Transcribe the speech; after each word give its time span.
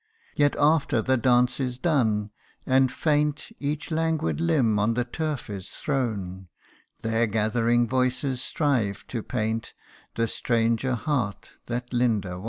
Yet 0.35 0.55
after 0.57 0.99
the 1.03 1.15
dance 1.15 1.59
is 1.59 1.77
done, 1.77 2.31
and 2.65 2.91
faint 2.91 3.51
Each 3.59 3.91
languid 3.91 4.41
limb 4.41 4.79
on 4.79 4.95
the 4.95 5.05
turf 5.05 5.47
is 5.47 5.69
thrown, 5.69 6.47
Their 7.03 7.27
gathering 7.27 7.87
voices 7.87 8.41
strive 8.41 9.05
to 9.09 9.21
paint 9.21 9.75
The 10.15 10.25
stranger 10.27 10.95
heart 10.95 11.51
that 11.67 11.93
Linda 11.93 12.31
won. 12.39 12.39